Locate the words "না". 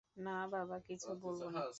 0.17-0.37, 1.49-1.61